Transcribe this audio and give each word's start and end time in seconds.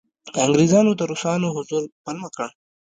انګریزانو 0.45 0.91
د 0.95 1.01
روسانو 1.11 1.47
حضور 1.57 1.81
پلمه 2.03 2.29
کړ. 2.35 2.49